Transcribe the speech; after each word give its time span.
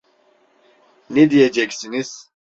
Ne 1.09 1.31
diyeceksiniz? 1.31 2.29